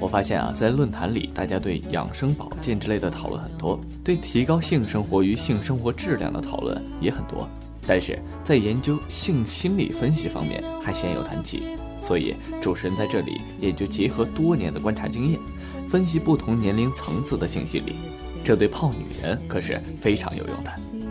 [0.00, 7.48] 我发现啊，在论坛里，大家对养生保健之类的讨论很多，对提高性生活与性生活质量的讨论也很多，
[7.86, 11.62] 但是在研究性心理分析方面还鲜有谈及。
[12.00, 15.38] 所以主持人在这里也就结合多年的观察经验，
[15.88, 17.94] 分析不同年龄层次的性心理，
[18.42, 21.01] 这对泡女人可是非常有用的。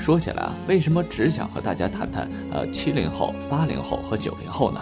[0.00, 4.80] 说起来啊，为什么只想和大家谈谈呃七零后、八零后和九零后呢？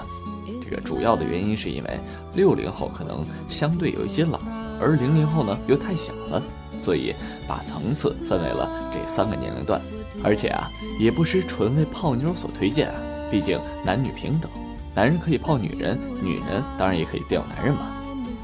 [0.62, 1.98] 这个主要的原因是因为
[2.34, 4.38] 六零后可能相对有一些老，
[4.80, 6.41] 而零零后呢又太小了，
[6.78, 7.14] 所以
[7.48, 9.83] 把层次分为了这三个年龄段。
[10.22, 12.94] 而且啊，也不是纯为泡妞所推荐啊，
[13.30, 14.50] 毕竟男女平等，
[14.94, 17.88] 男人可以泡女人，女人当然也可以钓男人嘛。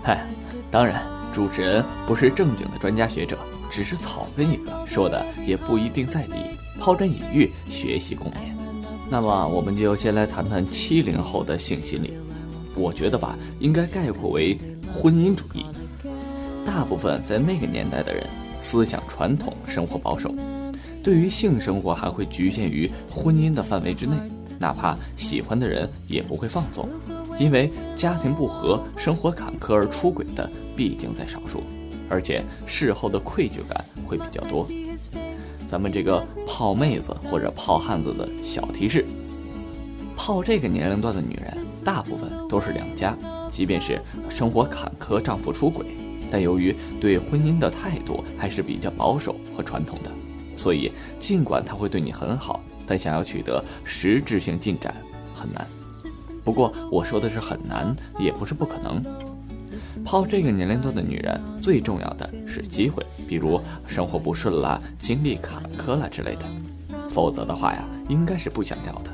[0.03, 0.27] 嗨，
[0.71, 3.39] 当然主持人不是正经的专家学者，
[3.71, 6.57] 只是草根一个，说的也不一定在理。
[6.79, 8.37] 抛砖引玉，学习共勉。
[9.09, 12.13] 那么，我们就先来谈谈七零后的性心理。
[12.75, 14.59] 我觉得吧，应该概括为
[14.89, 15.65] 婚姻主义。
[16.65, 18.27] 大部分在那个年代的人，
[18.59, 20.35] 思想传统，生活保守，
[21.03, 24.17] 对于性生活还会局限于婚姻的范围之内，
[24.59, 26.89] 哪怕喜欢的人也不会放纵，
[27.39, 31.63] 因为家庭不和、生活坎坷而出轨的毕竟在少数，
[32.09, 34.67] 而且事后的愧疚感会比较多。
[35.69, 39.05] 咱们这个泡妹子或者泡汉子的小提示：
[40.17, 43.17] 泡这个年龄段的女人，大部分都是两家，
[43.49, 45.87] 即便是生活坎坷，丈夫出轨，
[46.31, 50.11] 但由于对婚姻的态度还是比较保守和传统的，
[50.57, 54.95] 所以尽管他会对你很好，但想要取得实质性进展
[55.35, 55.67] 很难。
[56.45, 59.03] 不过我说的是很难，也不是不可能。
[60.05, 66.47] 泡这个年龄段的女人，最重要的是机会，比如生活不顺啦、经历坎坷啦之类的，
[67.09, 69.11] 否则的话呀，应该是不想要的。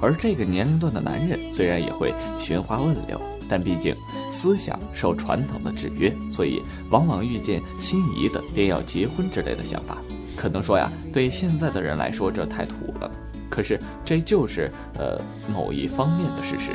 [0.00, 3.94] 而这个年龄段的男人虽然也会寻花问柳，但毕竟
[4.30, 6.60] 思想受传统的制约，所以
[6.90, 9.98] 往往遇见心仪的便要结婚之类的想法。
[10.36, 13.10] 可能说呀，对现在的人来说这太土了，
[13.48, 15.20] 可是这就是呃
[15.52, 16.72] 某一方面的事实。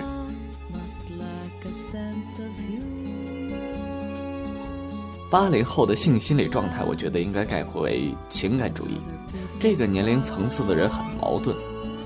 [5.29, 9.01] 八零后的性心理状态，我觉得应该概括为情感主义。
[9.59, 11.55] 这个年龄层次的人很矛盾，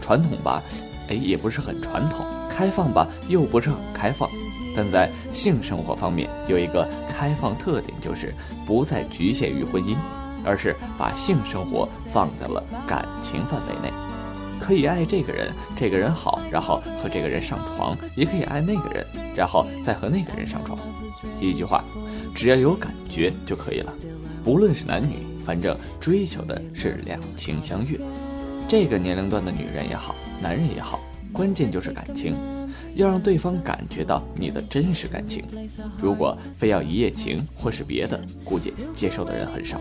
[0.01, 0.61] 传统吧，
[1.07, 4.27] 哎，也不是很传统；开放吧，又不是很开放。
[4.75, 8.33] 但在性生活方面，有一个开放特点，就是
[8.65, 9.95] 不再局限于婚姻，
[10.43, 13.93] 而是把性生活放在了感情范围内。
[14.59, 19.05] 可以爱这个人，这个人好，然后和这个人上床；也可以爱那个人，
[19.35, 20.79] 然后再和那个人上床。
[21.39, 21.83] 一句话。
[22.33, 23.93] 只要有感觉就可以了，
[24.43, 27.99] 不论是男女，反正追求的是两情相悦。
[28.67, 30.99] 这个年龄段的女人也好，男人也好，
[31.33, 32.35] 关键就是感情，
[32.95, 35.43] 要让对方感觉到你的真实感情。
[35.99, 39.79] 如果非要一夜情或是别的，估计接受的人很少。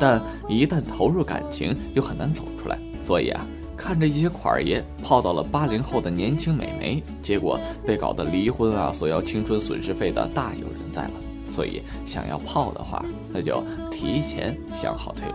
[0.00, 2.78] 但一旦投入感情，又很难走出来。
[3.00, 3.46] 所以啊，
[3.76, 11.12] 看着一些款儿爷泡到了八零后的年轻美眉，结果被搞得离婚啊，索要青春损失费的大有人在了。
[11.54, 13.00] 所以，想要泡的话，
[13.32, 15.34] 那就提前想好退路。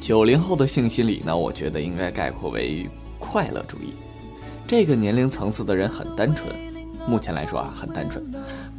[0.00, 2.88] 九零后的性心理呢，我觉得应该概括为
[3.18, 3.92] 快乐主义。
[4.66, 6.50] 这个年龄层次的人很单纯，
[7.06, 8.24] 目前来说啊，很单纯，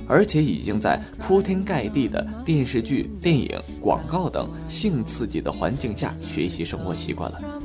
[0.07, 7.61] 而且已经在铺天盖地的电视剧、电影、广告等性刺激的环境下学习生活习惯了。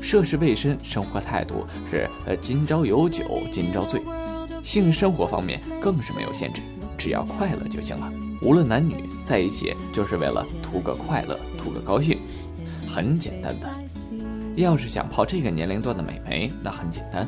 [0.00, 4.00] 涉世未深，生活态度是呃今朝有酒今朝醉，
[4.62, 6.62] 性生活方面更是没有限制，
[6.96, 8.10] 只要快乐就行了。
[8.42, 12.20] 无论男女在一起，就是为了图个快乐，图个高兴，
[12.86, 13.68] 很简单的。
[14.56, 17.26] 要是想泡这个年龄段的美眉，那很简单，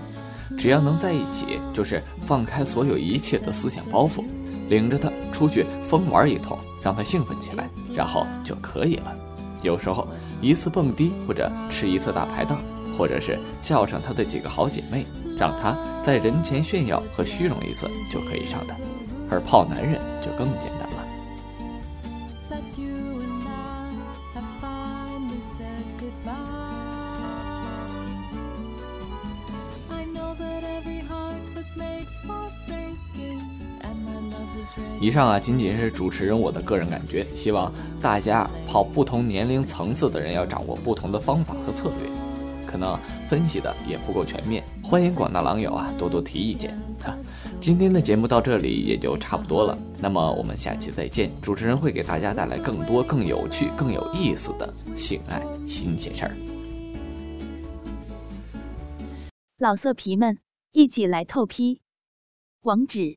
[0.57, 4.25] 只要能在一起，就是放开所有一切的思想包袱，
[4.69, 9.15] 领着她出去疯玩一通，让她兴奋起来，然后就可以了。
[9.63, 10.07] 有时候
[10.41, 12.61] 一次蹦迪，或者吃一次大排档，
[12.97, 15.07] 或者是叫上她的几个好姐妹，
[15.39, 18.75] 让她在人前炫耀和虚荣一次就可以上的。
[19.31, 20.98] 而泡男人就更简单了。
[35.01, 37.73] 以上啊，仅仅是主持人我的个人感觉，希望
[38.03, 42.11] 大家跑不同年龄层次的人要掌握不同的方法和策略，
[42.67, 42.99] 可能
[43.29, 46.77] 分析的也不够全面，欢迎广大狼友啊多多提意见。
[47.61, 56.37] 今天的节目到这里也就差不多了，那么我们下期再见，主持人会给大家带来更多、更有趣、更有意思的性爱新鲜事儿。
[59.59, 60.39] 老色皮们，
[60.73, 61.81] 一起来透批，
[62.63, 63.17] 网址。